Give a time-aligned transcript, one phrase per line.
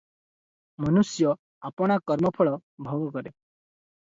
[0.85, 1.35] ମନୁଷ୍ୟ
[1.71, 2.57] ଆପଣା କର୍ମଫଳ
[2.89, 3.35] ଭୋଗ କରେ।